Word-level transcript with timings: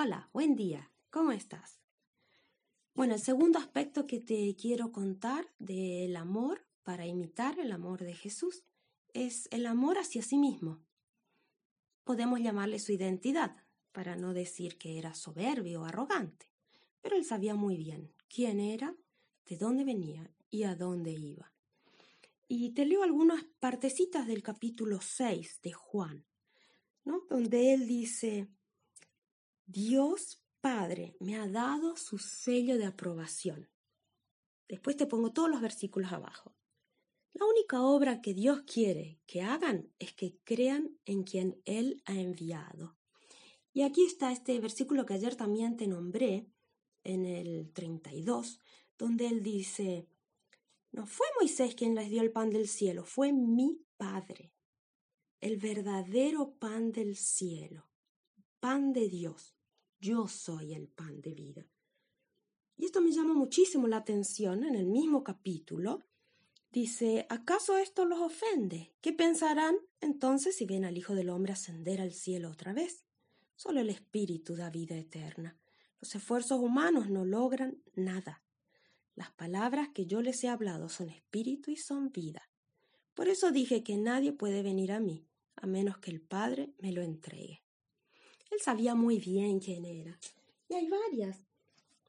Hola, 0.00 0.30
buen 0.32 0.54
día. 0.54 0.92
¿Cómo 1.10 1.32
estás? 1.32 1.80
Bueno, 2.94 3.14
el 3.14 3.20
segundo 3.20 3.58
aspecto 3.58 4.06
que 4.06 4.20
te 4.20 4.54
quiero 4.54 4.92
contar 4.92 5.52
del 5.58 6.14
amor 6.14 6.64
para 6.84 7.04
imitar 7.04 7.58
el 7.58 7.72
amor 7.72 8.04
de 8.04 8.14
Jesús 8.14 8.62
es 9.12 9.48
el 9.50 9.66
amor 9.66 9.98
hacia 9.98 10.22
sí 10.22 10.38
mismo. 10.38 10.86
Podemos 12.04 12.38
llamarle 12.38 12.78
su 12.78 12.92
identidad, 12.92 13.56
para 13.90 14.14
no 14.14 14.34
decir 14.34 14.78
que 14.78 15.00
era 15.00 15.14
soberbio 15.14 15.82
o 15.82 15.84
arrogante, 15.84 16.46
pero 17.00 17.16
él 17.16 17.24
sabía 17.24 17.56
muy 17.56 17.76
bien 17.76 18.14
quién 18.32 18.60
era, 18.60 18.94
de 19.46 19.56
dónde 19.56 19.82
venía 19.82 20.32
y 20.48 20.62
a 20.62 20.76
dónde 20.76 21.10
iba. 21.10 21.52
Y 22.46 22.70
te 22.70 22.86
leo 22.86 23.02
algunas 23.02 23.42
partecitas 23.58 24.28
del 24.28 24.44
capítulo 24.44 25.00
6 25.00 25.58
de 25.60 25.72
Juan, 25.72 26.24
¿no? 27.02 27.22
donde 27.28 27.74
él 27.74 27.88
dice, 27.88 28.48
Dios 29.70 30.42
Padre 30.62 31.14
me 31.20 31.36
ha 31.36 31.46
dado 31.46 31.94
su 31.98 32.16
sello 32.16 32.78
de 32.78 32.86
aprobación. 32.86 33.68
Después 34.66 34.96
te 34.96 35.04
pongo 35.04 35.30
todos 35.30 35.50
los 35.50 35.60
versículos 35.60 36.10
abajo. 36.10 36.56
La 37.34 37.44
única 37.44 37.82
obra 37.82 38.22
que 38.22 38.32
Dios 38.32 38.62
quiere 38.62 39.20
que 39.26 39.42
hagan 39.42 39.92
es 39.98 40.14
que 40.14 40.38
crean 40.42 40.98
en 41.04 41.22
quien 41.22 41.60
Él 41.66 42.02
ha 42.06 42.14
enviado. 42.14 42.96
Y 43.74 43.82
aquí 43.82 44.06
está 44.06 44.32
este 44.32 44.58
versículo 44.58 45.04
que 45.04 45.12
ayer 45.12 45.36
también 45.36 45.76
te 45.76 45.86
nombré, 45.86 46.50
en 47.04 47.26
el 47.26 47.70
32, 47.74 48.60
donde 48.96 49.26
Él 49.26 49.42
dice, 49.42 50.08
no 50.92 51.04
fue 51.04 51.26
Moisés 51.38 51.74
quien 51.74 51.94
les 51.94 52.08
dio 52.08 52.22
el 52.22 52.32
pan 52.32 52.48
del 52.48 52.68
cielo, 52.68 53.04
fue 53.04 53.34
mi 53.34 53.84
Padre, 53.98 54.54
el 55.42 55.58
verdadero 55.58 56.54
pan 56.54 56.90
del 56.90 57.16
cielo, 57.16 57.90
pan 58.60 58.94
de 58.94 59.10
Dios. 59.10 59.57
Yo 60.00 60.28
soy 60.28 60.74
el 60.74 60.88
pan 60.88 61.20
de 61.20 61.34
vida. 61.34 61.66
Y 62.76 62.84
esto 62.84 63.00
me 63.00 63.10
llama 63.10 63.34
muchísimo 63.34 63.88
la 63.88 63.96
atención 63.96 64.64
en 64.64 64.74
el 64.74 64.86
mismo 64.86 65.24
capítulo, 65.24 66.04
Dice, 66.70 67.26
¿acaso 67.30 67.78
esto 67.78 68.04
los 68.04 68.20
ofende? 68.20 68.92
¿Qué 69.00 69.14
pensarán 69.14 69.76
entonces 70.02 70.54
si 70.54 70.66
ven 70.66 70.84
al 70.84 70.98
Hijo 70.98 71.14
del 71.14 71.30
Hombre 71.30 71.54
ascender 71.54 72.00
al 72.00 72.12
cielo 72.12 72.50
otra 72.50 72.74
vez? 72.74 73.06
Solo 73.56 73.80
el 73.80 73.88
Espíritu 73.88 74.54
da 74.54 74.68
vida 74.68 74.94
eterna. 74.94 75.58
Los 75.98 76.14
esfuerzos 76.14 76.60
humanos 76.60 77.08
no 77.08 77.24
logran 77.24 77.82
nada. 77.94 78.42
Las 79.14 79.32
palabras 79.32 79.88
que 79.94 80.04
yo 80.06 80.20
les 80.20 80.44
he 80.44 80.48
hablado 80.48 80.88
son 80.90 81.08
espíritu 81.08 81.70
y 81.70 81.76
son 81.76 82.12
vida. 82.12 82.48
Por 83.14 83.28
eso 83.28 83.50
dije 83.50 83.82
que 83.82 83.96
nadie 83.96 84.32
puede 84.32 84.62
venir 84.62 84.92
a 84.92 85.00
mí, 85.00 85.26
a 85.56 85.66
menos 85.66 85.98
que 85.98 86.10
el 86.10 86.20
Padre 86.20 86.74
me 86.78 86.92
lo 86.92 87.02
entregue. 87.02 87.64
Sabía 88.62 88.94
muy 88.94 89.18
bien 89.18 89.60
quién 89.60 89.84
era. 89.84 90.18
Y 90.68 90.74
hay 90.74 90.88
varias 90.88 91.38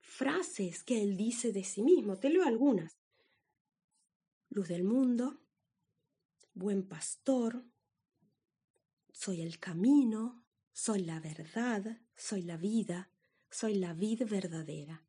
frases 0.00 0.82
que 0.82 1.02
él 1.02 1.16
dice 1.16 1.52
de 1.52 1.64
sí 1.64 1.82
mismo. 1.82 2.18
Te 2.18 2.30
leo 2.30 2.44
algunas 2.44 2.96
luz 4.56 4.68
del 4.68 4.84
mundo, 4.84 5.38
buen 6.54 6.88
pastor, 6.88 7.62
soy 9.12 9.42
el 9.42 9.58
camino, 9.58 10.46
soy 10.72 11.04
la 11.04 11.20
verdad, 11.20 12.00
soy 12.16 12.40
la 12.40 12.56
vida, 12.56 13.10
soy 13.50 13.74
la 13.74 13.92
vida 13.92 14.24
verdadera. 14.24 15.04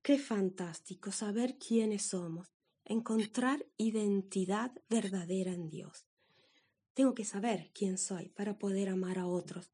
Qué 0.00 0.16
fantástico 0.16 1.10
saber 1.10 1.58
quiénes 1.58 2.02
somos, 2.02 2.52
encontrar 2.84 3.66
identidad 3.76 4.72
verdadera 4.88 5.52
en 5.52 5.68
Dios. 5.68 6.06
Tengo 6.94 7.14
que 7.14 7.24
saber 7.24 7.72
quién 7.74 7.98
soy 7.98 8.28
para 8.28 8.58
poder 8.58 8.90
amar 8.90 9.18
a 9.18 9.26
otros. 9.26 9.72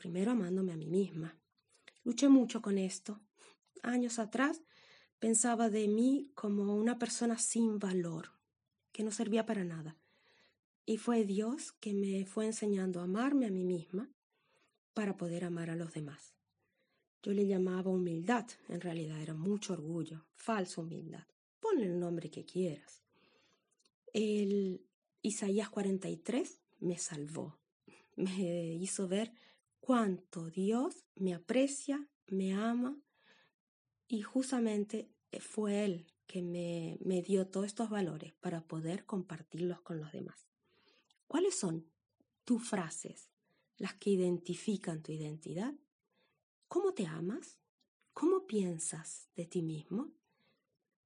Primero 0.00 0.32
amándome 0.32 0.72
a 0.72 0.76
mí 0.76 0.88
misma. 0.88 1.36
Luché 2.02 2.28
mucho 2.28 2.60
con 2.60 2.78
esto. 2.78 3.20
Años 3.82 4.18
atrás 4.18 4.62
Pensaba 5.20 5.68
de 5.68 5.86
mí 5.86 6.30
como 6.34 6.74
una 6.74 6.98
persona 6.98 7.36
sin 7.36 7.78
valor, 7.78 8.30
que 8.90 9.02
no 9.02 9.10
servía 9.10 9.44
para 9.44 9.64
nada. 9.64 9.98
Y 10.86 10.96
fue 10.96 11.26
Dios 11.26 11.72
que 11.72 11.92
me 11.92 12.24
fue 12.24 12.46
enseñando 12.46 13.00
a 13.00 13.04
amarme 13.04 13.44
a 13.44 13.50
mí 13.50 13.62
misma 13.62 14.10
para 14.94 15.18
poder 15.18 15.44
amar 15.44 15.68
a 15.68 15.76
los 15.76 15.92
demás. 15.92 16.32
Yo 17.22 17.34
le 17.34 17.46
llamaba 17.46 17.90
humildad, 17.90 18.46
en 18.70 18.80
realidad 18.80 19.20
era 19.20 19.34
mucho 19.34 19.74
orgullo, 19.74 20.24
falsa 20.36 20.80
humildad. 20.80 21.26
Ponle 21.60 21.84
el 21.84 22.00
nombre 22.00 22.30
que 22.30 22.46
quieras. 22.46 23.02
El 24.14 24.80
Isaías 25.20 25.68
43 25.68 26.62
me 26.78 26.96
salvó, 26.96 27.58
me 28.16 28.72
hizo 28.72 29.06
ver 29.06 29.34
cuánto 29.80 30.50
Dios 30.50 31.04
me 31.16 31.34
aprecia, 31.34 32.08
me 32.26 32.54
ama 32.54 33.00
y 34.08 34.22
justamente 34.22 35.10
eh, 35.30 35.40
fue 35.40 35.84
Él 35.84 36.06
que 36.26 36.42
me, 36.42 36.98
me 37.00 37.22
dio 37.22 37.48
todos 37.48 37.66
estos 37.66 37.90
valores 37.90 38.32
para 38.34 38.62
poder 38.62 39.04
compartirlos 39.04 39.80
con 39.80 39.98
los 39.98 40.12
demás. 40.12 40.48
¿Cuáles 41.26 41.58
son 41.58 41.90
tus 42.44 42.62
frases, 42.68 43.30
las 43.76 43.94
que 43.94 44.10
identifican 44.10 45.02
tu 45.02 45.12
identidad? 45.12 45.74
¿Cómo 46.68 46.94
te 46.94 47.06
amas? 47.06 47.58
¿Cómo 48.12 48.46
piensas 48.46 49.28
de 49.34 49.46
ti 49.46 49.62
mismo? 49.62 50.12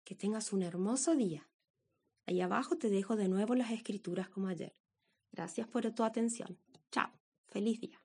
Que 0.05 0.15
tengas 0.15 0.53
un 0.53 0.63
hermoso 0.63 1.15
día. 1.15 1.49
Ahí 2.27 2.41
abajo 2.41 2.77
te 2.77 2.91
dejo 2.91 3.17
de 3.17 3.29
nuevo 3.29 3.55
las 3.55 3.71
escrituras 3.71 4.29
como 4.29 4.49
ayer. 4.49 4.77
Gracias 5.33 5.67
por 5.69 5.91
tu 5.93 6.05
atención. 6.05 6.59
Chao. 6.91 7.11
Feliz 7.47 7.81
día. 7.81 8.04